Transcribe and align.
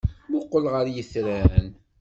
Mmuqqel 0.27 0.65
ɣer 0.73 0.85
yitran. 0.95 1.69